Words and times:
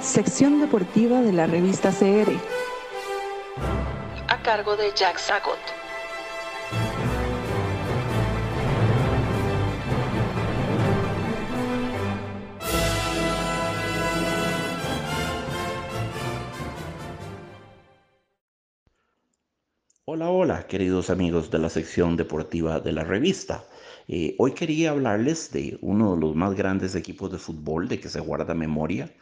Sección 0.00 0.60
deportiva 0.60 1.20
de 1.20 1.32
la 1.32 1.46
revista 1.46 1.90
CR. 1.90 2.32
A 4.28 4.42
cargo 4.42 4.76
de 4.76 4.92
Jack 4.94 5.18
Sagot. 5.18 5.58
Hola, 20.10 20.30
hola, 20.30 20.66
queridos 20.66 21.10
amigos 21.10 21.50
de 21.50 21.58
la 21.58 21.68
sección 21.68 22.16
deportiva 22.16 22.80
de 22.80 22.92
la 22.92 23.04
revista. 23.04 23.62
Eh, 24.08 24.34
hoy 24.38 24.52
quería 24.52 24.92
hablarles 24.92 25.52
de 25.52 25.76
uno 25.82 26.14
de 26.14 26.20
los 26.22 26.34
más 26.34 26.54
grandes 26.54 26.94
equipos 26.94 27.30
de 27.30 27.36
fútbol 27.36 27.88
de 27.88 28.00
que 28.00 28.08
se 28.08 28.18
guarda 28.18 28.54
memoria. 28.54 29.14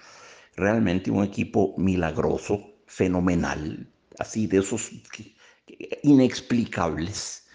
Realmente 0.54 1.10
un 1.10 1.24
equipo 1.24 1.74
milagroso, 1.76 2.60
fenomenal, 2.86 3.88
así 4.20 4.46
de 4.46 4.58
esos 4.58 4.92
inexplicables. 6.04 7.48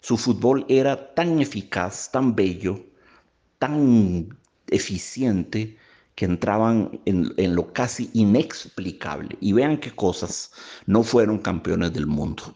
Su 0.00 0.18
fútbol 0.18 0.66
era 0.68 1.14
tan 1.14 1.40
eficaz, 1.40 2.10
tan 2.12 2.34
bello, 2.34 2.84
tan 3.58 4.28
eficiente 4.68 5.78
que 6.16 6.26
entraban 6.26 7.00
en, 7.06 7.32
en, 7.38 7.54
lo 7.54 7.72
casi 7.72 8.10
inexplicable. 8.12 9.38
Y 9.40 9.54
vean 9.54 9.78
qué 9.78 9.90
cosas, 9.90 10.52
no 10.84 11.02
fueron 11.02 11.38
campeones 11.38 11.94
del 11.94 12.06
mundo. 12.06 12.54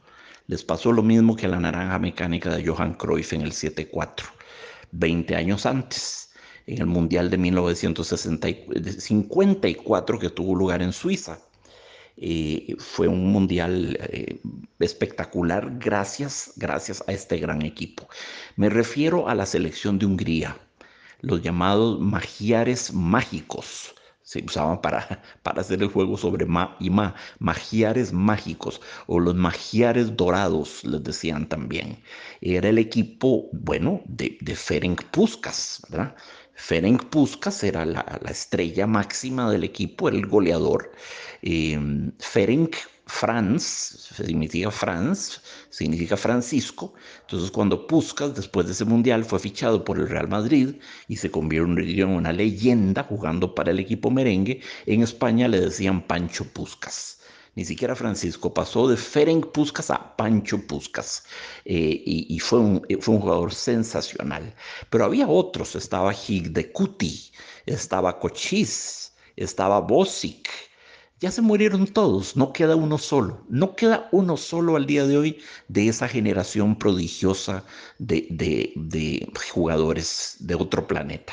Les 0.48 0.64
pasó 0.64 0.90
lo 0.92 1.02
mismo 1.02 1.36
que 1.36 1.44
a 1.44 1.50
la 1.50 1.60
naranja 1.60 1.98
mecánica 1.98 2.56
de 2.56 2.66
Johan 2.66 2.94
Cruyff 2.94 3.34
en 3.34 3.42
el 3.42 3.52
7-4, 3.52 4.24
20 4.92 5.36
años 5.36 5.66
antes, 5.66 6.30
en 6.66 6.78
el 6.78 6.86
Mundial 6.86 7.28
de 7.28 7.36
1954 7.36 10.18
que 10.18 10.30
tuvo 10.30 10.54
lugar 10.54 10.80
en 10.80 10.94
Suiza. 10.94 11.38
Eh, 12.16 12.74
fue 12.78 13.08
un 13.08 13.30
mundial 13.30 13.98
eh, 14.00 14.40
espectacular 14.78 15.70
gracias, 15.78 16.54
gracias 16.56 17.04
a 17.06 17.12
este 17.12 17.36
gran 17.36 17.60
equipo. 17.60 18.08
Me 18.56 18.70
refiero 18.70 19.28
a 19.28 19.34
la 19.34 19.44
selección 19.44 19.98
de 19.98 20.06
Hungría, 20.06 20.56
los 21.20 21.42
llamados 21.42 22.00
magiares 22.00 22.94
mágicos 22.94 23.94
se 24.28 24.44
usaban 24.44 24.82
para, 24.82 25.22
para 25.42 25.62
hacer 25.62 25.82
el 25.82 25.88
juego 25.88 26.18
sobre 26.18 26.44
ma 26.44 26.76
y 26.80 26.90
ma, 26.90 27.14
magiares 27.38 28.12
mágicos 28.12 28.78
o 29.06 29.18
los 29.20 29.34
magiares 29.34 30.14
dorados, 30.16 30.84
les 30.84 31.02
decían 31.02 31.48
también. 31.48 32.02
Era 32.42 32.68
el 32.68 32.76
equipo, 32.76 33.48
bueno, 33.52 34.02
de, 34.04 34.36
de 34.42 34.54
Ferenc 34.54 35.02
Puskas, 35.04 35.80
¿verdad? 35.88 36.14
Ferenc 36.54 37.04
Puskas 37.04 37.64
era 37.64 37.86
la, 37.86 38.04
la, 38.22 38.30
estrella 38.30 38.86
máxima 38.86 39.50
del 39.50 39.64
equipo, 39.64 40.10
el 40.10 40.26
goleador. 40.26 40.92
Eh, 41.40 41.78
Ferenc 42.18 42.76
Franz, 43.08 44.10
significa 44.14 44.70
Franz, 44.70 45.40
significa 45.70 46.16
Francisco. 46.16 46.92
Entonces 47.22 47.50
cuando 47.50 47.86
Puskas, 47.86 48.34
después 48.34 48.66
de 48.66 48.72
ese 48.72 48.84
mundial, 48.84 49.24
fue 49.24 49.38
fichado 49.38 49.82
por 49.82 49.98
el 49.98 50.08
Real 50.08 50.28
Madrid 50.28 50.76
y 51.08 51.16
se 51.16 51.30
convirtió 51.30 52.04
en 52.04 52.10
una 52.10 52.32
leyenda 52.32 53.02
jugando 53.04 53.54
para 53.54 53.70
el 53.70 53.78
equipo 53.78 54.10
merengue, 54.10 54.60
en 54.86 55.02
España 55.02 55.48
le 55.48 55.60
decían 55.60 56.06
Pancho 56.06 56.44
Puskas. 56.44 57.18
Ni 57.54 57.64
siquiera 57.64 57.96
Francisco 57.96 58.54
pasó 58.54 58.86
de 58.86 58.96
Ferenc 58.96 59.46
Puskas 59.46 59.90
a 59.90 60.14
Pancho 60.16 60.64
Puskas 60.66 61.24
eh, 61.64 62.02
y, 62.06 62.32
y 62.32 62.38
fue, 62.38 62.60
un, 62.60 62.80
jugador 63.04 63.52
sensacional. 63.52 64.54
Pero 64.90 65.06
había 65.06 65.26
otros, 65.26 65.74
estaba 65.74 66.12
Higdekuti, 66.14 67.32
estaba 67.66 68.20
Cochis, 68.20 69.12
estaba 69.34 69.80
Bosic, 69.80 70.67
ya 71.20 71.30
se 71.32 71.42
murieron 71.42 71.86
todos, 71.86 72.36
no 72.36 72.52
queda 72.52 72.76
uno 72.76 72.96
solo, 72.98 73.40
no 73.48 73.74
queda 73.74 74.08
uno 74.12 74.36
solo 74.36 74.76
al 74.76 74.86
día 74.86 75.06
de 75.06 75.18
hoy 75.18 75.38
de 75.66 75.88
esa 75.88 76.06
generación 76.06 76.76
prodigiosa 76.78 77.64
de, 77.98 78.26
de, 78.30 78.72
de 78.76 79.28
jugadores 79.52 80.36
de 80.40 80.54
otro 80.54 80.86
planeta. 80.86 81.32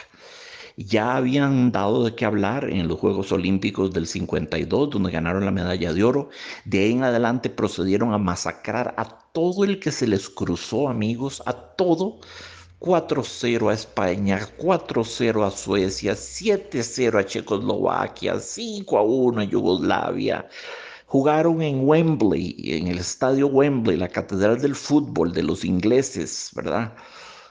Ya 0.77 1.15
habían 1.15 1.71
dado 1.71 2.03
de 2.03 2.15
qué 2.15 2.25
hablar 2.25 2.69
en 2.69 2.87
los 2.87 2.99
Juegos 2.99 3.31
Olímpicos 3.31 3.93
del 3.93 4.07
52, 4.07 4.89
donde 4.89 5.11
ganaron 5.11 5.45
la 5.45 5.51
medalla 5.51 5.93
de 5.93 6.03
oro. 6.03 6.29
De 6.65 6.79
ahí 6.79 6.91
en 6.91 7.03
adelante 7.03 7.49
procedieron 7.49 8.13
a 8.13 8.17
masacrar 8.17 8.93
a 8.97 9.05
todo 9.31 9.63
el 9.63 9.79
que 9.79 9.91
se 9.91 10.05
les 10.05 10.27
cruzó, 10.27 10.89
amigos, 10.89 11.41
a 11.45 11.53
todo 11.53 12.19
4-0 12.79 13.69
a 13.69 13.73
España, 13.73 14.47
4-0 14.57 15.45
a 15.45 15.51
Suecia, 15.51 16.13
7-0 16.13 17.19
a 17.19 17.25
Checoslovaquia, 17.25 18.35
5-1 18.35 19.41
a 19.41 19.43
Yugoslavia. 19.45 20.49
Jugaron 21.07 21.61
en 21.61 21.87
Wembley, 21.87 22.55
en 22.65 22.87
el 22.87 22.99
estadio 22.99 23.47
Wembley, 23.47 23.97
la 23.97 24.09
catedral 24.09 24.59
del 24.59 24.75
fútbol 24.75 25.31
de 25.33 25.43
los 25.43 25.63
ingleses, 25.63 26.51
¿verdad? 26.53 26.93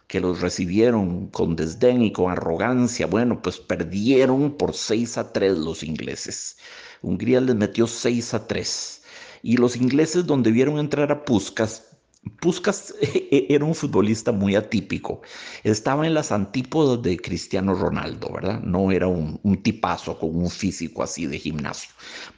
Que 0.07 0.21
los 0.21 0.41
recibieron 0.41 1.29
con 1.29 1.57
desdén 1.57 2.03
y 2.03 2.13
con 2.13 2.31
arrogancia. 2.31 3.07
Bueno, 3.07 3.41
pues 3.41 3.59
perdieron 3.59 4.57
por 4.57 4.75
6 4.75 5.19
a 5.19 5.33
3 5.33 5.57
los 5.59 5.83
ingleses. 5.83 6.59
Hungría 7.01 7.41
les 7.41 7.55
metió 7.55 7.87
6 7.87 8.35
a 8.35 8.47
3. 8.47 9.03
Y 9.43 9.57
los 9.57 9.77
ingleses, 9.77 10.27
donde 10.27 10.51
vieron 10.51 10.79
entrar 10.79 11.11
a 11.13 11.25
Puskas, 11.25 11.94
Puskas 12.41 12.95
era 13.31 13.65
un 13.65 13.75
futbolista 13.75 14.33
muy 14.33 14.55
atípico. 14.55 15.21
Estaba 15.63 16.07
en 16.07 16.15
las 16.15 16.33
antípodas 16.33 17.03
de 17.03 17.17
Cristiano 17.17 17.75
Ronaldo, 17.75 18.31
¿verdad? 18.33 18.61
No 18.61 18.91
era 18.93 19.07
un, 19.07 19.41
tipazo 19.63 20.19
con 20.19 20.37
un 20.37 20.51
físico 20.51 21.03
así 21.03 21.27
de 21.27 21.39
gimnasio. 21.39 21.91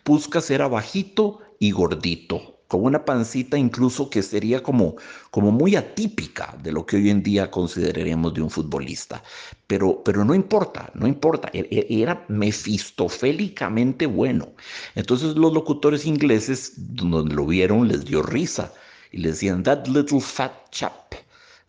Puskas 0.04 0.50
era 0.50 0.69
bajito 0.69 1.41
y 1.58 1.70
gordito, 1.70 2.60
con 2.69 2.84
una 2.84 3.04
pancita 3.04 3.56
incluso 3.56 4.10
que 4.10 4.22
sería 4.22 4.62
como, 4.62 4.97
como 5.30 5.50
muy 5.50 5.76
atípica 5.76 6.56
de 6.62 6.72
lo 6.72 6.84
que 6.84 6.97
hoy 6.97 7.10
en 7.10 7.22
día 7.22 7.50
consideraríamos 7.50 8.34
de 8.34 8.42
un 8.42 8.50
futbolista. 8.50 9.22
Pero, 9.66 10.03
pero 10.04 10.24
no 10.24 10.34
importa, 10.34 10.91
no 10.94 11.06
importa. 11.06 11.48
E, 11.53 11.66
e, 11.70 12.03
era 12.03 12.24
mefistofélicamente 12.28 14.06
bueno. 14.06 14.53
Entonces 14.94 15.36
los 15.36 15.53
locutores 15.53 16.06
ingleses, 16.06 16.74
donde 16.76 17.34
lo 17.34 17.47
vieron, 17.47 17.88
les 17.88 18.04
dio 18.04 18.22
risa 18.22 18.72
y 19.16 19.21
le 19.21 19.31
decían, 19.31 19.62
that 19.62 19.87
little 19.87 20.21
fat 20.21 20.53
chap, 20.71 21.15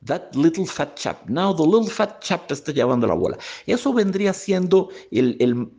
that 0.05 0.35
little 0.35 0.65
fat 0.65 0.95
chap, 0.95 1.17
now 1.29 1.55
the 1.55 1.63
little 1.63 1.89
fat 1.89 2.19
chap 2.19 2.51
está 2.51 2.73
llevando 2.73 3.07
la 3.07 3.13
bola. 3.13 3.37
Eso 3.65 3.93
vendría 3.93 4.33
siendo, 4.33 4.89
el, 5.11 5.69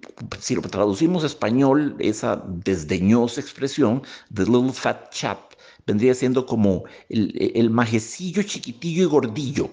si 0.41 0.55
lo 0.55 0.63
traducimos 0.63 1.25
español, 1.25 1.95
esa 1.99 2.43
desdeñosa 2.47 3.43
expresión, 3.43 4.03
the 4.33 4.45
little 4.45 4.73
fat 4.73 5.11
chap, 5.13 5.39
vendría 5.87 6.15
siendo 6.15 6.47
como 6.47 6.85
el, 7.11 7.35
el 7.55 7.69
majecillo 7.69 8.43
chiquitillo 8.43 9.03
y 9.03 9.07
gordillo 9.07 9.71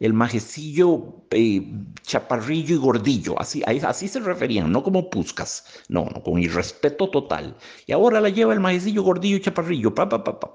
el 0.00 0.12
majecillo 0.12 1.24
eh, 1.30 1.62
chaparrillo 2.02 2.74
y 2.74 2.78
gordillo, 2.78 3.40
así, 3.40 3.62
así 3.66 4.06
se 4.06 4.20
referían, 4.20 4.70
no 4.70 4.82
como 4.82 5.10
puscas, 5.10 5.64
no, 5.88 6.04
no, 6.14 6.22
con 6.22 6.38
irrespeto 6.38 7.10
total. 7.10 7.56
Y 7.86 7.92
ahora 7.92 8.20
la 8.20 8.28
lleva 8.28 8.54
el 8.54 8.60
majecillo 8.60 9.02
gordillo 9.02 9.36
y 9.38 9.40
chaparrillo, 9.40 9.94
pa, 9.94 10.08
pa, 10.08 10.22
pa, 10.22 10.38
pa. 10.38 10.52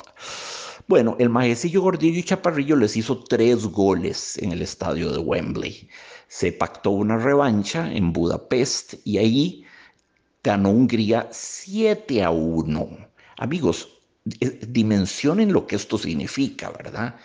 Bueno, 0.88 1.16
el 1.20 1.30
majecillo 1.30 1.82
Gordillo 1.82 2.20
y 2.20 2.24
Chaparrillo 2.24 2.76
les 2.76 2.98
hizo 2.98 3.24
tres 3.24 3.66
goles 3.68 4.38
en 4.38 4.52
el 4.52 4.62
estadio 4.62 5.12
de 5.12 5.20
Wembley. 5.20 5.88
Se 6.28 6.52
pactó 6.52 6.92
una 6.92 7.18
revancha 7.18 7.92
en 7.92 8.12
Budapest 8.12 8.96
y 9.06 9.18
ahí 9.18 9.66
ganó 10.44 10.72
Hungría 10.72 11.30
7 11.32 12.24
a 12.24 12.32
1. 12.32 12.90
Amigos, 13.38 13.90
eh, 14.42 14.60
dimensionen 14.68 15.54
lo 15.54 15.66
que 15.68 15.78
esto 15.78 15.98
significa, 15.98 16.70
¿verdad? 16.72 17.16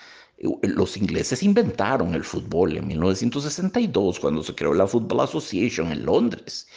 Los 0.63 0.97
ingleses 0.97 1.43
inventaron 1.43 2.15
el 2.15 2.23
fútbol 2.23 2.77
en 2.77 2.87
1962 2.87 4.21
cuando 4.21 4.45
se 4.45 4.55
creó 4.55 4.73
la 4.73 4.87
Football 4.87 5.21
Association 5.21 5.91
en 5.91 6.07
Londres. 6.07 6.69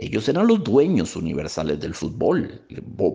Ellos 0.00 0.26
eran 0.30 0.46
los 0.46 0.64
dueños 0.64 1.14
universales 1.14 1.78
del 1.78 1.94
fútbol, 1.94 2.62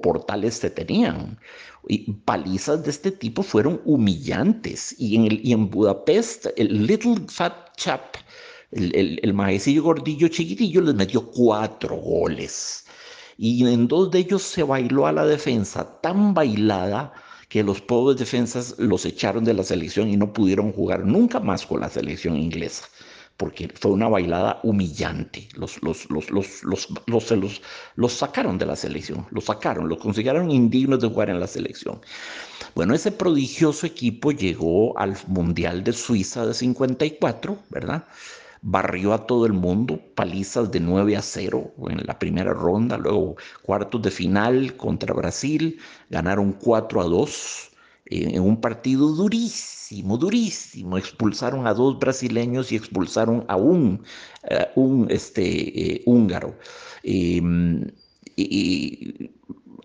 portales 0.04 0.54
se 0.54 0.70
tenían. 0.70 1.40
Y 1.88 2.12
palizas 2.14 2.84
de 2.84 2.92
este 2.92 3.12
tipo 3.12 3.42
fueron 3.42 3.82
humillantes. 3.86 4.96
Y 5.00 5.52
en, 5.52 5.70
Budapest, 5.72 6.46
el 6.56 6.86
Little 6.86 7.16
Fat 7.28 7.76
Chap, 7.76 8.18
el, 8.72 8.96
el, 8.96 9.20
el 9.24 9.82
gordillo 9.82 10.28
chiquitillo, 10.28 10.82
les 10.82 10.94
metió 10.94 11.26
cuatro 11.32 11.96
goles. 11.96 12.86
Y 13.36 13.66
en 13.68 13.88
dos 13.88 14.12
de 14.12 14.20
ellos 14.20 14.44
se 14.44 14.62
bailó 14.62 15.08
a 15.08 15.12
la 15.12 15.26
defensa 15.26 16.00
tan 16.02 16.36
bailada 16.36 17.14
que 17.50 17.64
los 17.64 17.82
pobres 17.82 18.20
defensas 18.20 18.76
los 18.78 19.06
echaron 19.06 19.44
de 19.44 19.56
la 19.56 19.64
selección 19.64 20.08
y 20.10 20.18
no 20.18 20.32
pudieron 20.32 20.72
jugar 20.72 21.04
nunca 21.04 21.40
más 21.40 21.66
con 21.66 21.80
la 21.80 21.90
selección 21.90 22.38
inglesa 22.38 22.86
porque 23.38 23.70
fue 23.74 23.92
una 23.92 24.08
bailada 24.08 24.60
humillante. 24.64 25.48
Los, 25.56 25.82
los, 25.84 26.10
los, 26.10 26.32
los, 26.32 26.64
los, 26.64 26.90
los, 27.08 27.32
los, 27.32 27.62
los 27.96 28.14
sacaron 28.14 28.58
de 28.58 28.66
la 28.66 28.76
selección, 28.76 29.28
los 29.32 29.46
sacaron, 29.46 29.90
los 29.90 30.00
consideraron 30.00 30.52
indignos 30.52 31.02
de 31.02 31.10
jugar 31.10 31.30
en 31.30 31.40
la 31.40 31.48
selección. 31.48 32.00
Bueno, 32.74 32.94
ese 32.94 33.12
prodigioso 33.12 33.86
equipo 33.86 34.32
llegó 34.32 34.98
al 34.98 35.18
Mundial 35.28 35.84
de 35.84 35.94
Suiza 35.94 36.46
de 36.46 36.54
54, 36.54 37.58
¿verdad? 37.70 38.06
barrió 38.68 39.14
a 39.14 39.28
todo 39.28 39.46
el 39.46 39.54
mundo, 39.54 40.00
palizas 40.16 40.72
de 40.72 40.80
9 40.80 41.16
a 41.18 41.22
0 41.22 41.72
en 41.88 42.04
la 42.04 42.18
primera 42.18 42.52
ronda, 42.52 42.98
luego 42.98 43.36
cuartos 43.62 44.02
de 44.02 44.10
final 44.10 44.76
contra 44.76 45.14
Brasil, 45.14 45.80
ganaron 46.10 46.52
4 46.54 47.02
a 47.02 47.04
2 47.04 47.72
en 48.08 48.42
un 48.42 48.62
partido 48.62 49.08
durísimo, 49.14 50.18
durísimo. 50.18 50.98
Expulsaron 50.98 51.68
a 51.68 51.74
dos 51.74 52.00
brasileños 52.00 52.72
y 52.72 52.76
expulsaron 52.76 53.46
a 53.48 53.56
un, 53.56 54.04
un 54.76 55.08
este, 55.10 55.96
eh, 55.96 56.04
húngaro. 56.06 56.56
Em, 57.04 57.86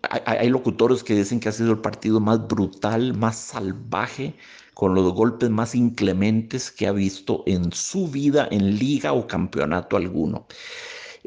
hay 0.03 0.49
locutores 0.49 1.05
que 1.05 1.15
dicen 1.15 1.41
que 1.41 1.49
ha 1.49 1.53
sido 1.53 1.73
el 1.73 1.79
partido 1.81 2.21
más 2.21 2.47
brutal, 2.49 3.15
más 3.15 3.37
salvaje, 3.37 4.35
con 4.75 4.95
los 4.95 5.13
golpes 5.13 5.51
más 5.51 5.75
inclementes 5.75 6.71
que 6.71 6.87
ha 6.87 6.93
visto 6.93 7.43
en 7.47 7.71
su 7.73 8.09
vida 8.09 8.49
en 8.51 8.79
liga 8.79 9.13
o 9.13 9.27
campeonato 9.27 9.97
alguno 9.97 10.47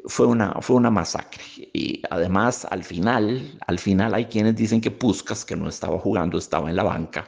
fue 0.06 0.28
una, 0.28 0.54
fue 0.62 0.76
una 0.76 0.90
masacre. 0.92 1.44
Y 1.74 2.02
además, 2.10 2.66
al 2.70 2.84
final, 2.84 3.58
al 3.68 3.80
final 3.80 4.14
hay 4.14 4.26
quienes 4.26 4.56
dicen 4.56 4.82
que 4.82 4.92
Puskas, 4.92 5.46
que 5.46 5.56
no 5.56 5.70
estaba 5.70 6.00
jugando, 6.00 6.38
estaba 6.38 6.70
en 6.70 6.76
la 6.76 6.84
banca, 6.84 7.26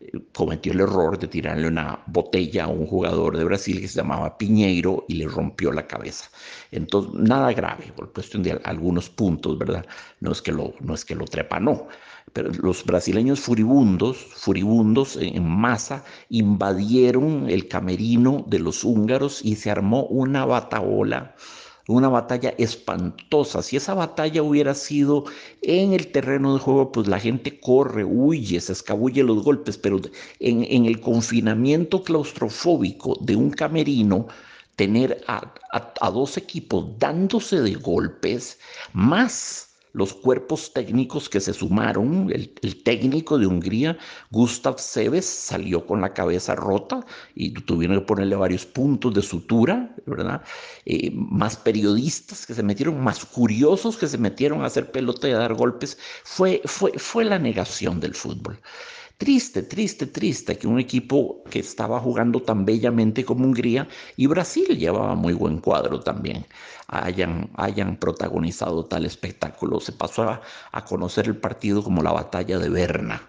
eh, 0.00 0.12
cometió 0.32 0.72
el 0.72 0.80
error 0.80 1.18
de 1.18 1.28
tirarle 1.28 1.68
una 1.68 2.00
botella 2.06 2.64
a 2.64 2.68
un 2.68 2.86
jugador 2.86 3.36
de 3.36 3.44
Brasil 3.44 3.80
que 3.80 3.88
se 3.88 4.00
llamaba 4.00 4.38
Piñeiro 4.38 5.04
y 5.08 5.14
le 5.14 5.26
rompió 5.26 5.72
la 5.72 5.86
cabeza. 5.86 6.30
Entonces, 6.70 7.12
nada 7.14 7.52
grave, 7.52 7.92
por 7.94 8.12
cuestión 8.12 8.42
de 8.42 8.60
algunos 8.64 9.10
puntos, 9.10 9.58
¿verdad? 9.58 9.84
No 10.20 10.32
es 10.32 10.42
que 10.42 10.52
lo, 10.52 10.74
no 10.80 10.94
es 10.94 11.04
que 11.04 11.14
lo 11.14 11.24
trepa, 11.24 11.60
no. 11.60 11.88
Pero 12.32 12.50
los 12.50 12.84
brasileños 12.84 13.40
furibundos, 13.40 14.16
furibundos 14.16 15.16
en 15.16 15.46
masa, 15.46 16.04
invadieron 16.30 17.50
el 17.50 17.68
camerino 17.68 18.44
de 18.46 18.60
los 18.60 18.84
húngaros 18.84 19.44
y 19.44 19.56
se 19.56 19.70
armó 19.70 20.04
una 20.04 20.46
bataola 20.46 21.34
una 21.88 22.08
batalla 22.08 22.54
espantosa. 22.58 23.62
Si 23.62 23.76
esa 23.76 23.94
batalla 23.94 24.42
hubiera 24.42 24.74
sido 24.74 25.24
en 25.62 25.92
el 25.92 26.12
terreno 26.12 26.54
de 26.54 26.60
juego, 26.60 26.92
pues 26.92 27.08
la 27.08 27.18
gente 27.18 27.60
corre, 27.60 28.04
huye, 28.04 28.60
se 28.60 28.72
escabulle 28.72 29.22
los 29.22 29.42
golpes, 29.42 29.78
pero 29.78 30.00
en, 30.40 30.64
en 30.64 30.86
el 30.86 31.00
confinamiento 31.00 32.02
claustrofóbico 32.02 33.18
de 33.20 33.36
un 33.36 33.50
camerino, 33.50 34.28
tener 34.76 35.22
a, 35.26 35.52
a 36.00 36.10
dos 36.10 36.36
equipos 36.36 36.98
dándose 36.98 37.60
de 37.60 37.74
golpes, 37.74 38.58
más 38.92 39.71
los 39.92 40.14
cuerpos 40.14 40.72
técnicos 40.72 41.28
que 41.28 41.40
se 41.40 41.52
sumaron. 41.52 42.30
El, 42.32 42.52
técnico 42.82 43.38
de 43.38 43.46
Hungría, 43.46 43.98
Gustav 44.30 44.78
Seves, 44.78 45.26
salió 45.26 45.86
con 45.86 46.00
la 46.00 46.12
cabeza 46.12 46.54
rota 46.54 47.04
y 47.34 47.52
tuvieron 47.52 48.00
que 48.00 48.06
ponerle 48.06 48.36
varios 48.36 48.66
puntos 48.66 49.14
de 49.14 49.22
sutura, 49.22 49.94
¿verdad? 50.06 50.42
Eh, 50.86 51.10
más 51.14 51.56
periodistas 51.56 52.46
que 52.46 52.54
se 52.54 52.62
metieron, 52.62 53.02
más 53.02 53.24
curiosos 53.24 53.96
que 53.96 54.08
se 54.08 54.18
metieron 54.18 54.62
a 54.62 54.66
hacer 54.66 54.90
pelota 54.90 55.28
y 55.28 55.32
a 55.32 55.38
dar 55.38 55.54
golpes. 55.54 55.98
Fue, 56.24 56.62
fue, 56.64 56.92
fue 56.98 57.24
la 57.24 57.38
negación 57.38 58.00
del 58.00 58.14
fútbol. 58.14 58.58
Triste, 59.22 59.62
triste, 59.62 60.06
triste 60.08 60.58
que 60.58 60.66
un 60.66 60.80
equipo 60.80 61.44
que 61.48 61.60
estaba 61.60 62.00
jugando 62.00 62.42
tan 62.42 62.64
bellamente 62.64 63.24
como 63.24 63.44
Hungría 63.44 63.86
y 64.16 64.26
Brasil 64.26 64.76
llevaba 64.76 65.14
muy 65.14 65.32
buen 65.32 65.58
cuadro 65.58 66.00
también, 66.00 66.44
hayan, 66.88 67.48
hayan 67.54 67.96
protagonizado 67.98 68.84
tal 68.84 69.06
espectáculo. 69.06 69.78
Se 69.78 69.92
pasó 69.92 70.28
a, 70.28 70.84
conocer 70.86 71.28
el 71.28 71.36
partido 71.36 71.84
como 71.84 72.02
la 72.02 72.10
batalla 72.10 72.58
de 72.58 72.68
Berna. 72.68 73.22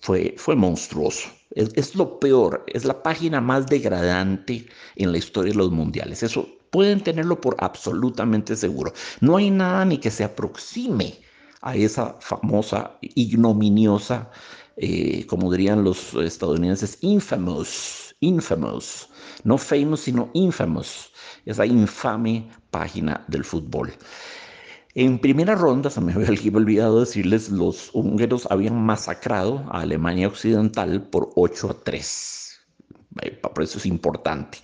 Fue, 0.00 0.36
fue 0.38 0.54
monstruoso. 0.54 1.28
Es, 1.50 1.70
es 1.74 1.96
lo 1.96 2.20
peor, 2.20 2.64
es 2.68 2.84
la 2.84 3.02
página 3.02 3.40
más 3.40 3.66
degradante 3.66 4.68
en 4.94 5.10
la 5.10 5.18
historia 5.18 5.50
de 5.50 5.58
los 5.58 5.72
mundiales. 5.72 6.22
Eso 6.22 6.46
pueden 6.70 7.00
tenerlo 7.00 7.40
por 7.40 7.56
absolutamente 7.58 8.54
seguro. 8.54 8.92
No 9.20 9.38
hay 9.38 9.50
nada 9.50 9.84
ni 9.86 9.98
que 9.98 10.12
se 10.12 10.22
aproxime 10.22 11.18
a 11.62 11.74
esa 11.76 12.16
famosa, 12.20 12.92
ignominiosa 13.00 14.30
eh, 14.76 15.26
como 15.26 15.50
dirían 15.50 15.84
los 15.84 16.14
estadounidenses, 16.14 16.98
infamous, 17.00 18.14
infamous, 18.20 19.08
no 19.44 19.58
famous, 19.58 20.00
sino 20.00 20.30
infamous, 20.34 21.10
esa 21.44 21.66
infame 21.66 22.48
página 22.70 23.24
del 23.28 23.44
fútbol. 23.44 23.92
En 24.94 25.18
primera 25.18 25.54
ronda, 25.54 25.88
se 25.88 26.00
me 26.00 26.12
había 26.14 26.28
olvidado 26.28 27.00
decirles, 27.00 27.48
los 27.50 27.90
húngaros 27.94 28.46
habían 28.50 28.84
masacrado 28.84 29.64
a 29.70 29.80
Alemania 29.80 30.28
Occidental 30.28 31.02
por 31.08 31.30
8 31.34 31.70
a 31.70 31.84
3. 31.84 32.51
Eh, 33.20 33.30
por 33.30 33.62
eso 33.62 33.78
es 33.78 33.86
importante. 33.86 34.58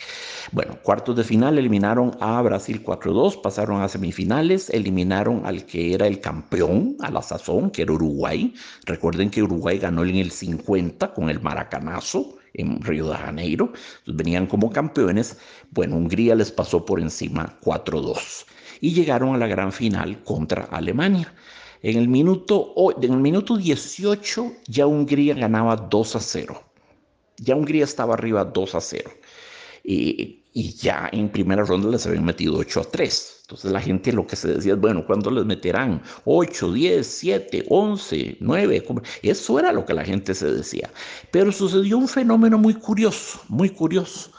Bueno, 0.53 0.79
cuartos 0.83 1.17
de 1.17 1.25
final 1.25 1.59
eliminaron 1.59 2.17
a 2.21 2.41
Brasil 2.41 2.83
4-2, 2.83 3.43
pasaron 3.43 3.83
a 3.83 3.89
semifinales, 3.89 4.71
eliminaron 4.71 5.45
al 5.45 5.67
que 5.67 5.93
era 5.93 6.06
el 6.06 6.21
campeón 6.21 6.97
a 7.00 7.11
la 7.11 7.23
sazón, 7.23 7.71
que 7.71 7.83
era 7.83 7.93
Uruguay. 7.93 8.55
Recuerden 8.87 9.31
que 9.31 9.43
Uruguay 9.43 9.79
ganó 9.79 10.05
en 10.05 10.17
el 10.17 10.31
50 10.31 11.12
con 11.12 11.29
el 11.29 11.41
Maracanazo 11.41 12.39
en 12.55 12.81
Río 12.81 13.11
de 13.11 13.17
Janeiro. 13.17 13.73
Venían 14.06 14.47
como 14.47 14.71
campeones. 14.71 15.37
Bueno, 15.71 15.97
Hungría 15.97 16.35
les 16.35 16.50
pasó 16.50 16.85
por 16.85 17.00
encima 17.00 17.59
4-2 17.62 18.47
y 18.81 18.95
llegaron 18.95 19.35
a 19.35 19.39
la 19.39 19.47
gran 19.47 19.73
final 19.73 20.23
contra 20.25 20.65
Alemania. 20.65 21.35
En 21.83 21.97
el 21.99 22.09
minuto, 22.09 22.75
en 23.00 23.12
el 23.12 23.21
minuto 23.21 23.56
18 23.56 24.53
ya 24.67 24.87
Hungría 24.87 25.35
ganaba 25.35 25.77
2 25.77 26.17
a 26.17 26.21
0 26.21 26.68
ya 27.38 27.56
Hungría 27.56 27.85
estaba 27.85 28.14
arriba 28.14 28.44
2 28.44 28.75
a 28.75 28.81
0. 28.81 29.11
Y, 29.85 30.35
ya 30.81 31.08
en 31.12 31.29
primera 31.29 31.62
ronda 31.62 31.88
les 31.88 32.05
habían 32.06 32.25
metido 32.25 32.56
8 32.56 32.81
a 32.81 32.85
3. 32.85 33.38
Entonces 33.43 33.70
la 33.70 33.81
gente 33.81 34.12
lo 34.12 34.26
que 34.26 34.37
se 34.37 34.49
decía 34.49 34.75
es, 34.75 34.81
bueno, 34.81 35.06
¿cuándo 35.06 35.31
les 35.31 35.44
meterán? 35.44 36.02
8, 36.25 36.73
10, 36.73 37.06
7, 37.06 37.64
11, 37.69 38.37
9. 38.40 38.85
Eso 39.23 39.58
era 39.58 39.73
lo 39.73 39.87
que 39.87 39.94
la 39.94 40.05
gente 40.05 40.35
se 40.35 40.50
decía. 40.52 40.90
Pero 41.31 41.52
sucedió 41.52 41.96
un 41.96 42.08
fenómeno 42.08 42.58
muy 42.58 42.75
curioso, 42.75 43.40
muy 43.49 43.70
curioso. 43.70 44.32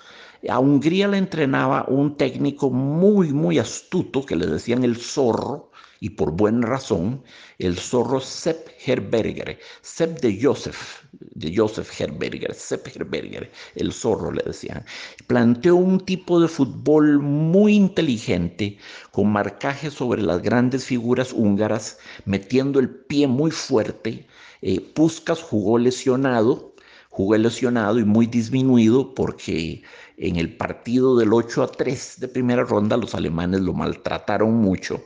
A 0.47 0.59
Hungría 0.59 1.07
le 1.07 1.17
entrenaba 1.17 1.85
un 1.87 2.15
técnico 2.15 2.69
muy, 2.69 3.33
muy 3.33 3.57
astuto 3.59 4.25
que 4.25 4.35
le 4.35 4.45
decían 4.45 4.83
el 4.83 4.97
zorro, 4.97 5.68
y 5.99 6.11
por 6.11 6.31
buena 6.31 6.65
razón, 6.65 7.23
el 7.57 7.77
zorro 7.77 8.19
Sepp 8.21 8.69
Herberger, 8.85 9.59
Sepp 9.81 10.21
de 10.21 10.39
Joseph, 10.41 11.03
de 11.11 11.53
Joseph 11.55 11.89
Herberger, 11.99 12.53
Sepp 12.53 12.87
Herberger, 12.87 13.51
el 13.75 13.91
zorro 13.91 14.31
le 14.31 14.43
decían, 14.43 14.85
planteó 15.27 15.75
un 15.75 15.99
tipo 15.99 16.39
de 16.39 16.47
fútbol 16.47 17.19
muy 17.19 17.73
inteligente, 17.73 18.77
con 19.11 19.31
marcaje 19.31 19.91
sobre 19.91 20.21
las 20.21 20.41
grandes 20.41 20.85
figuras 20.85 21.33
húngaras, 21.33 21.97
metiendo 22.25 22.79
el 22.79 22.89
pie 22.89 23.27
muy 23.27 23.51
fuerte. 23.51 24.25
Eh, 24.61 24.79
Puskas 24.79 25.41
jugó 25.41 25.77
lesionado, 25.77 26.75
jugó 27.09 27.35
lesionado 27.35 27.99
y 27.99 28.05
muy 28.05 28.25
disminuido 28.25 29.13
porque 29.13 29.83
en 30.17 30.37
el 30.37 30.55
partido 30.55 31.17
del 31.17 31.33
8 31.33 31.63
a 31.63 31.67
3 31.67 32.19
de 32.19 32.27
primera 32.27 32.63
ronda 32.63 32.97
los 32.97 33.15
alemanes 33.15 33.61
lo 33.61 33.73
maltrataron 33.73 34.53
mucho 34.55 35.01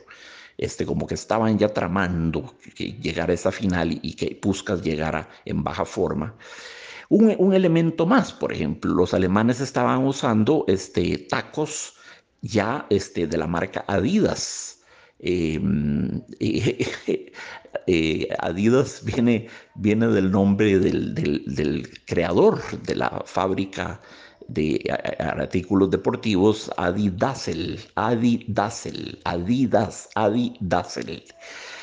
este, 0.58 0.86
como 0.86 1.06
que 1.06 1.14
estaban 1.14 1.58
ya 1.58 1.68
tramando 1.68 2.54
que 2.74 2.92
llegara 2.92 3.32
a 3.32 3.34
esa 3.34 3.52
final 3.52 3.98
y, 4.02 4.14
que 4.14 4.36
Puskas 4.36 4.82
llegara 4.82 5.28
en 5.44 5.62
baja 5.64 5.84
forma. 5.84 6.34
Un, 7.08 7.52
elemento 7.52 8.06
más, 8.06 8.32
por 8.32 8.52
ejemplo, 8.52 8.92
los 8.92 9.14
alemanes 9.14 9.60
estaban 9.60 10.06
usando 10.06 10.64
este, 10.68 11.18
tacos 11.18 11.94
ya 12.40 12.86
este, 12.90 13.26
de 13.26 13.38
la 13.38 13.46
marca 13.46 13.84
Adidas. 13.86 14.80
Em, 15.20 16.22
eh, 17.86 18.28
Adidas 18.40 19.04
viene, 19.04 19.48
viene 19.74 20.08
del 20.08 20.30
nombre 20.30 20.78
del, 20.78 21.14
del 21.14 21.88
creador 22.06 22.60
de 22.82 22.96
la 22.96 23.22
fábrica 23.26 24.00
de 24.48 24.82
artículos 25.18 25.90
deportivos 25.90 26.70
Adidasel, 26.76 27.80
Adidasel, 27.94 29.20
Adidas, 29.24 30.08
Adidasel. 30.14 31.24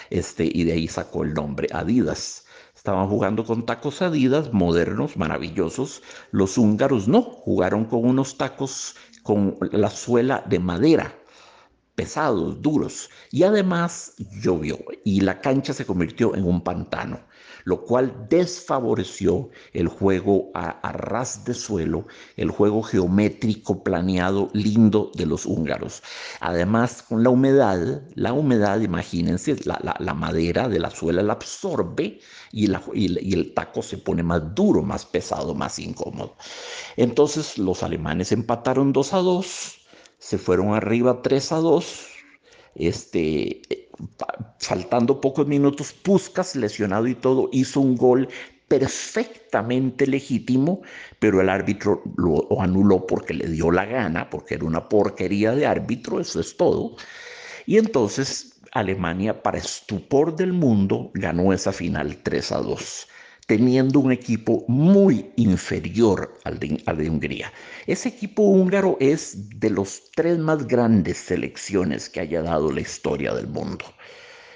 Este, 0.10 0.50
y 0.52 0.64
de 0.64 0.74
ahí 0.74 0.88
sacó 0.88 1.24
el 1.24 1.34
nombre 1.34 1.68
Adidas. 1.72 2.46
Estaban 2.76 3.08
jugando 3.08 3.46
con 3.46 3.66
tacos 3.66 4.02
Adidas 4.02 4.52
modernos, 4.54 5.16
maravillosos. 5.16 6.02
Los 6.32 6.58
húngaros 6.58 7.08
no, 7.08 7.22
jugaron 7.22 7.86
con 7.86 8.06
unos 8.06 8.38
tacos 8.38 8.96
con 9.24 9.58
la 9.72 9.90
suela 9.90 10.44
de 10.48 10.60
madera, 10.60 11.16
pesados, 11.96 12.62
duros. 12.62 13.10
Y 13.32 13.44
además 13.44 14.14
llovió 14.42 14.80
y 15.06 15.22
la 15.22 15.42
cancha 15.42 15.74
se 15.74 15.86
convirtió 15.86 16.36
en 16.36 16.46
un 16.46 16.64
pantano 16.64 17.20
lo 17.64 17.84
cual 17.84 18.28
desfavoreció 18.30 19.50
el 19.74 19.88
juego 19.88 20.52
a, 20.54 20.92
ras 20.92 21.46
de 21.46 21.54
suelo, 21.54 22.08
el 22.38 22.52
juego 22.52 22.82
geométrico 22.84 23.84
planeado 23.84 24.50
lindo 24.54 25.12
de 25.16 25.26
los 25.26 25.46
húngaros. 25.46 26.04
Además, 26.40 27.04
con 27.04 27.24
la 27.24 27.30
humedad, 27.30 28.02
la 28.16 28.34
humedad, 28.34 28.82
imagínense, 28.82 29.56
la, 29.66 30.14
madera 30.14 30.68
de 30.68 30.80
la 30.80 30.92
suela 30.92 31.24
la 31.24 31.34
absorbe 31.34 32.20
y, 32.52 32.70
y 32.94 33.34
el 33.34 33.54
taco 33.54 33.82
se 33.82 33.98
pone 33.98 34.24
más 34.24 34.54
duro, 34.54 34.82
más 34.84 35.06
pesado, 35.06 35.56
más 35.56 35.80
incómodo. 35.80 36.36
Entonces 36.98 37.58
los 37.58 37.84
alemanes 37.84 38.32
empataron 38.32 38.94
2 38.94 39.14
a 39.14 39.18
2 39.18 39.78
se 40.22 40.38
fueron 40.38 40.76
arriba 40.76 41.22
3 41.24 41.52
a 41.52 41.56
2. 41.58 42.08
Este, 42.76 43.62
faltando 44.60 45.22
pocos 45.22 45.48
minutos, 45.48 45.94
Puskas, 45.94 46.56
lesionado 46.56 47.08
y 47.08 47.16
todo, 47.16 47.50
hizo 47.52 47.82
un 47.82 47.96
gol 47.96 48.28
perfectamente 48.68 50.08
legítimo, 50.08 50.82
pero 51.20 51.42
el 51.42 51.50
árbitro 51.50 52.02
lo 52.16 52.48
anuló 52.62 53.06
porque 53.06 53.34
le 53.34 53.48
dio 53.48 53.70
la 53.72 53.86
gana, 53.86 54.30
porque 54.30 54.56
era 54.56 54.66
una 54.66 54.88
porquería 54.88 55.52
de 55.54 55.66
árbitro, 55.66 56.20
eso 56.20 56.40
es 56.40 56.56
todo. 56.56 56.96
Y 57.66 57.78
entonces 57.78 58.62
Alemania, 58.72 59.44
para 59.44 59.58
estupor 59.58 60.36
del 60.36 60.54
mundo, 60.54 61.12
ganó 61.14 61.52
esa 61.52 61.74
final 61.74 62.18
3 62.24 62.52
a 62.54 62.58
2 62.60 63.08
teniendo 63.48 64.00
un 64.00 64.12
equipo 64.12 64.64
muy 64.68 65.32
inferior 65.36 66.40
al 66.44 66.60
de, 66.60 67.10
Hungría. 67.10 67.52
Ese 67.88 68.10
equipo 68.10 68.44
húngaro 68.44 68.98
es 69.00 69.60
de 69.60 69.70
los 69.70 70.04
tres 70.16 70.38
más 70.38 70.68
grandes 70.68 71.18
selecciones 71.18 72.10
que 72.10 72.22
haya 72.22 72.42
dado 72.42 72.72
la 72.72 72.82
historia 72.82 73.34
del 73.34 73.48
mundo. 73.48 73.86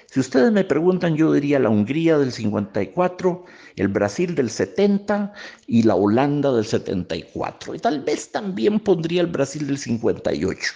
Si 0.06 0.20
ustedes 0.20 0.50
me 0.50 0.64
preguntan, 0.64 1.16
yo 1.16 1.32
diría 1.32 1.58
la 1.58 1.68
Hungría 1.68 2.16
del 2.16 2.32
54, 2.32 3.44
el 3.76 3.88
Brasil 3.88 4.34
del 4.34 4.48
70 4.48 5.32
y 5.66 5.82
la 5.82 5.94
Holanda 5.94 6.52
del 6.52 6.64
74. 6.64 7.74
Y 7.74 7.78
tal 7.78 8.02
vez 8.02 8.30
también 8.30 8.80
pondría 8.80 9.20
el 9.20 9.26
Brasil 9.26 9.66
del 9.66 9.78
58. 9.78 10.72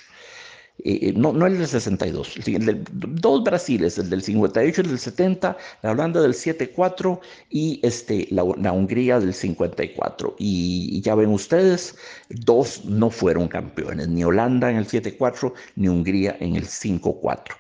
Eh, 0.84 1.08
eh, 1.08 1.12
no, 1.16 1.32
no 1.32 1.46
el 1.46 1.58
del 1.58 1.66
62, 1.66 2.36
el 2.46 2.84
dos 2.92 3.44
Brasiles, 3.44 3.98
el 3.98 4.08
del 4.08 4.22
58 4.22 4.80
y 4.80 4.84
el 4.84 4.90
del 4.90 4.98
70, 4.98 5.56
la 5.82 5.90
Holanda 5.90 6.20
del 6.20 6.34
74 6.34 7.20
y 7.50 7.80
este, 7.82 8.26
la, 8.30 8.44
Hungría 8.44 9.20
del 9.20 9.34
54. 9.34 10.36
Y, 10.38 11.00
ya 11.02 11.14
ven 11.14 11.30
ustedes, 11.30 11.96
dos 12.28 12.84
no 12.84 13.10
fueron 13.10 13.48
campeones, 13.48 14.08
ni 14.08 14.24
Holanda 14.24 14.70
en 14.70 14.76
el 14.76 14.86
74, 14.86 15.54
ni 15.76 15.88
Hungría 15.88 16.36
en 16.40 16.56
el 16.56 16.66
54. 16.66 17.54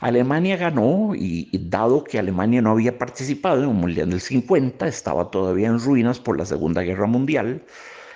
Alemania 0.00 0.56
ganó 0.56 1.14
y, 1.14 1.48
dado 1.52 2.04
que 2.04 2.18
Alemania 2.18 2.62
no 2.62 2.70
había 2.70 2.98
participado 2.98 3.62
en 3.62 3.70
el 3.70 3.74
Mundial 3.74 4.10
del 4.10 4.20
50, 4.20 4.86
estaba 4.86 5.30
todavía 5.30 5.68
en 5.68 5.78
ruinas 5.78 6.18
por 6.18 6.38
la 6.38 6.46
Segunda 6.46 6.82
Guerra 6.82 7.06
Mundial, 7.06 7.62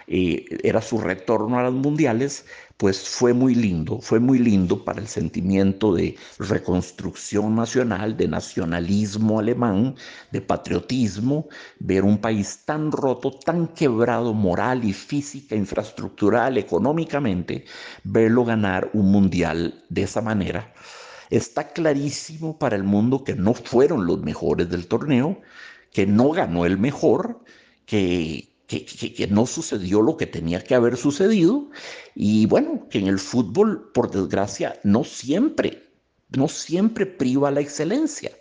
eh, 0.07 0.45
era 0.63 0.83
su 0.83 0.99
retorno 0.99 1.59
a 1.59 1.65
los 1.65 1.75
mundiales, 1.75 2.47
pues 2.77 3.09
fue 3.09 3.33
muy 3.33 3.55
lindo, 3.55 4.01
fue 4.01 4.19
muy 4.21 4.39
lindo 4.39 4.85
para 4.85 5.01
el 5.01 5.07
sentimiento 5.07 5.95
de 5.95 6.17
reconstrucción 6.39 7.55
nacional, 7.55 8.17
de 8.17 8.29
nacionalismo 8.29 9.39
alemán, 9.39 9.95
de 10.33 10.41
patriotismo, 10.41 11.49
ver 11.79 12.05
un 12.05 12.19
país 12.19 12.65
tan 12.65 12.91
roto, 12.93 13.31
tan 13.39 13.69
quebrado 13.69 14.35
moral 14.35 14.85
y 14.85 14.93
física, 14.93 15.55
infraestructural, 15.55 16.59
económicamente, 16.59 17.65
verlo 18.03 18.45
ganar 18.45 18.91
un 18.93 19.13
mundial 19.13 19.85
de 19.89 20.03
esa 20.03 20.21
manera. 20.21 20.75
Está 21.31 21.69
clarísimo 21.73 22.59
para 22.59 22.77
el 22.77 22.85
mundo 22.85 23.25
que 23.25 23.35
no 23.35 23.55
fueron 23.55 24.07
los 24.07 24.21
mejores 24.21 24.69
del 24.69 24.87
torneo, 24.89 25.41
que 25.93 26.07
no 26.07 26.31
ganó 26.31 26.67
el 26.67 26.79
mejor, 26.79 27.41
que, 27.87 28.54
que, 28.67 29.27
no 29.31 29.47
sucedió 29.47 30.03
lo 30.03 30.17
que 30.17 30.27
tenía 30.27 30.63
que 30.63 30.75
haber 30.75 30.97
sucedido 30.97 31.71
y 32.15 32.47
bueno, 32.47 32.87
que 32.91 32.99
en 32.99 33.09
el 33.09 33.19
fútbol, 33.19 33.91
por 33.93 34.11
desgracia, 34.11 34.79
no 34.85 35.05
siempre, 35.05 35.91
no 36.31 36.49
siempre 36.49 37.07
priva 37.07 37.51
la 37.51 37.61
excelencia. 37.61 38.33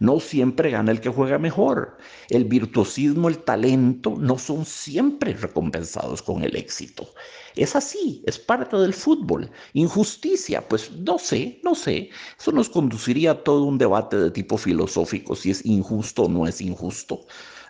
No 0.00 0.18
siempre 0.18 0.70
gana 0.70 0.90
el 0.90 1.00
que 1.00 1.08
juega 1.08 1.38
mejor. 1.38 1.98
El 2.28 2.44
virtuosismo, 2.46 3.28
el 3.28 3.38
talento 3.38 4.16
no 4.18 4.38
son 4.38 4.64
siempre 4.64 5.34
recompensados 5.34 6.20
con 6.20 6.42
el 6.42 6.56
éxito. 6.56 7.14
Es 7.54 7.76
así, 7.76 8.22
es 8.26 8.38
parte 8.38 8.76
del 8.76 8.92
fútbol. 8.92 9.48
Injusticia, 9.72 10.68
pues 10.68 10.90
no 10.90 11.18
sé, 11.18 11.60
no 11.62 11.76
sé. 11.76 12.10
Eso 12.38 12.50
nos 12.50 12.68
conduciría 12.68 13.30
a 13.30 13.44
todo 13.44 13.62
un 13.62 13.78
debate 13.78 14.16
de 14.16 14.32
tipo 14.32 14.58
filosófico, 14.58 15.36
si 15.36 15.52
es 15.52 15.64
injusto 15.64 16.24
o 16.24 16.28
no 16.28 16.48
es 16.48 16.60
injusto. 16.60 17.20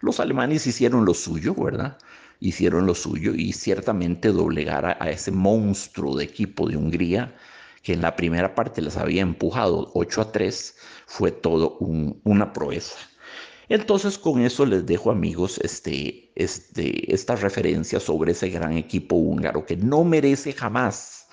Los 0.01 0.21
alemanes 0.21 0.67
hicieron 0.67 1.05
lo 1.05 1.15
suyo, 1.15 1.55
¿verdad? 1.55 1.99
Hicieron 2.41 2.87
lo 2.87 2.95
suyo 2.95 3.35
y 3.35 3.53
ciertamente 3.53 4.29
doblegar 4.29 4.85
a, 5.01 5.11
ese 5.11 5.31
monstruo 5.31 6.17
de 6.17 6.25
equipo 6.25 6.69
de 6.69 6.77
Hungría 6.77 7.35
que 7.83 7.93
en 7.93 8.03
la 8.03 8.17
primera 8.17 8.55
parte 8.55 8.81
les 8.81 8.97
había 8.97 9.23
empujado 9.23 9.91
8 9.95 10.21
a 10.23 10.33
3, 10.33 10.77
fue 11.07 11.31
todo 11.31 11.77
una 11.79 12.53
proeza. 12.53 12.97
Entonces 13.69 14.19
con 14.19 14.41
eso 14.41 14.67
les 14.67 14.87
dejo 14.87 15.11
amigos 15.11 15.59
este, 15.63 16.33
este, 16.35 17.15
esta 17.15 17.37
referencia 17.37 18.01
sobre 18.01 18.33
ese 18.33 18.51
gran 18.51 18.77
equipo 18.77 19.17
húngaro 19.17 19.65
que 19.65 19.77
no 19.77 20.05
merece 20.05 20.53
jamás, 20.53 21.24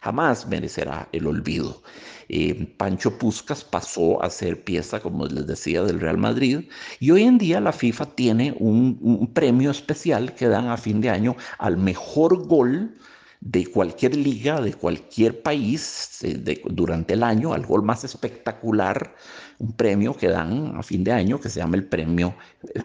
jamás 0.00 0.46
merecerá 0.46 1.08
el 1.12 1.26
olvido. 1.26 1.82
Eh, 2.28 2.74
Pancho 2.76 3.18
Puscas 3.18 3.64
pasó 3.64 4.22
a 4.22 4.30
ser 4.30 4.62
pieza, 4.64 5.00
como 5.00 5.26
les 5.26 5.46
decía, 5.46 5.82
del 5.82 6.00
Real 6.00 6.16
Madrid 6.16 6.68
y 7.00 7.10
hoy 7.10 7.24
en 7.24 7.38
día 7.38 7.60
la 7.60 7.72
FIFA 7.72 8.06
tiene 8.14 8.54
un, 8.58 9.30
premio 9.34 9.70
especial 9.70 10.34
que 10.34 10.48
dan 10.48 10.68
a 10.68 10.76
fin 10.76 11.00
de 11.00 11.10
año 11.10 11.36
al 11.58 11.76
mejor 11.76 12.46
gol 12.46 12.96
de 13.40 13.66
cualquier 13.66 14.14
liga, 14.16 14.60
de 14.60 14.74
cualquier 14.74 15.42
país 15.42 16.18
eh, 16.22 16.62
durante 16.66 17.14
el 17.14 17.22
año, 17.22 17.52
al 17.52 17.66
gol 17.66 17.82
más 17.82 18.04
espectacular, 18.04 19.14
un 19.58 19.72
premio 19.72 20.16
que 20.16 20.28
dan 20.28 20.76
a 20.76 20.82
fin 20.82 21.02
de 21.04 21.12
año 21.12 21.40
que 21.40 21.48
se 21.48 21.60
llama 21.60 21.76
el 21.76 21.86
premio 21.86 22.34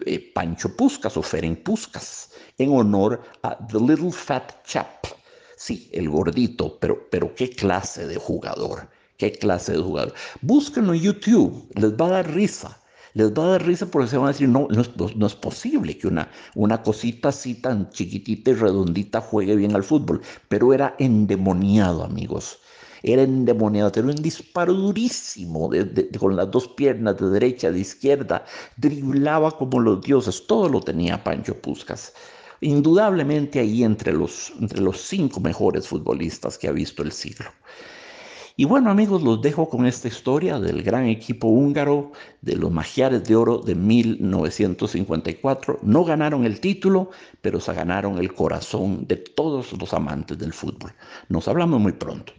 eh, 0.06 0.32
Pancho 0.34 0.74
Puscas 0.76 1.16
o 1.16 1.22
Ferenc 1.22 1.60
Puscas, 1.60 2.30
en 2.58 2.72
honor 2.72 3.22
a 3.42 3.56
The 3.66 3.78
Little 3.78 4.12
Fat 4.12 4.64
Chap. 4.64 5.06
Sí, 5.56 5.88
el 5.92 6.10
gordito, 6.10 6.78
pero, 6.78 7.08
pero 7.10 7.34
qué 7.34 7.48
clase 7.48 8.06
de 8.06 8.16
jugador. 8.16 8.88
¿Qué 9.16 9.32
clase 9.32 9.72
de 9.72 9.78
jugador? 9.78 10.14
Búsquenlo 10.42 10.92
en 10.92 11.00
YouTube, 11.00 11.66
les 11.74 11.92
va 11.92 12.06
a 12.06 12.10
dar 12.10 12.34
risa. 12.34 12.78
Les 13.14 13.32
va 13.32 13.44
a 13.44 13.48
dar 13.52 13.66
risa 13.66 13.86
porque 13.86 14.08
se 14.10 14.18
van 14.18 14.26
a 14.26 14.32
decir, 14.32 14.50
no, 14.50 14.68
no, 14.70 15.26
es, 15.26 15.34
posible 15.36 15.96
que 15.96 16.06
una, 16.08 16.30
una 16.54 16.82
cosita 16.82 17.30
así 17.30 17.54
tan 17.54 17.88
chiquitita 17.88 18.50
y 18.50 18.54
redondita 18.54 19.22
juegue 19.22 19.56
bien 19.56 19.74
al 19.74 19.82
fútbol. 19.82 20.20
Pero 20.48 20.74
era 20.74 20.94
endemoniado, 20.98 22.04
amigos. 22.04 22.58
Era 23.02 23.22
endemoniado, 23.22 23.90
tenía 23.90 24.10
un 24.10 24.22
disparo 24.22 24.74
durísimo 24.74 25.70
con 26.18 26.36
las 26.36 26.50
dos 26.50 26.68
piernas 26.68 27.16
de 27.18 27.30
derecha, 27.30 27.70
de 27.70 27.80
izquierda, 27.80 28.44
driblaba 28.76 29.52
como 29.52 29.80
los 29.80 30.02
dioses, 30.02 30.46
todo 30.46 30.68
lo 30.68 30.80
tenía 30.80 31.24
Pancho 31.24 31.54
Puscas. 31.58 32.12
Indudablemente 32.60 33.60
ahí 33.60 33.84
entre 33.84 34.12
los, 34.12 34.52
entre 34.60 34.80
los 34.80 35.00
cinco 35.00 35.40
mejores 35.40 35.88
futbolistas 35.88 36.58
que 36.58 36.68
ha 36.68 36.72
visto 36.72 37.02
el 37.02 37.12
siglo. 37.12 37.46
Y 38.58 38.64
bueno 38.64 38.90
amigos, 38.90 39.22
los 39.22 39.42
dejo 39.42 39.68
con 39.68 39.84
esta 39.84 40.08
historia 40.08 40.58
del 40.58 40.82
gran 40.82 41.04
equipo 41.04 41.48
húngaro 41.48 42.12
de 42.40 42.56
los 42.56 42.72
Magiares 42.72 43.22
de 43.24 43.36
Oro 43.36 43.58
de 43.58 43.74
1954. 43.74 45.80
No 45.82 46.04
ganaron 46.04 46.46
el 46.46 46.58
título, 46.58 47.10
pero 47.42 47.60
se 47.60 47.74
ganaron 47.74 48.16
el 48.16 48.32
corazón 48.32 49.06
de 49.06 49.16
todos 49.16 49.78
los 49.78 49.92
amantes 49.92 50.38
del 50.38 50.54
fútbol. 50.54 50.90
Nos 51.28 51.48
hablamos 51.48 51.80
muy 51.80 51.92
pronto. 51.92 52.32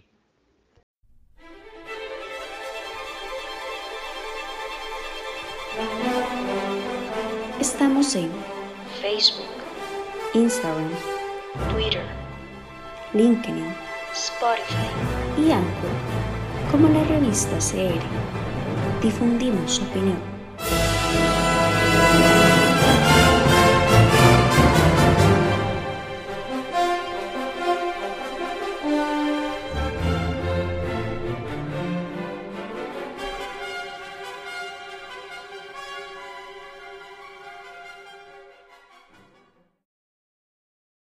Estamos 7.59 8.15
en 8.15 8.31
Facebook, 9.01 9.66
Instagram, 10.33 10.91
Twitter, 11.71 12.03
LinkedIn, 13.13 13.73
Spotify 14.13 14.89
y 15.37 15.51
Anchor, 15.51 15.89
como 16.71 16.89
la 16.89 17.03
revista 17.05 17.57
CR. 17.57 18.01
Difundimos 19.01 19.81
opinión. 19.81 20.17